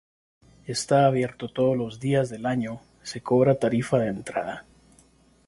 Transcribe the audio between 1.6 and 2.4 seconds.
los días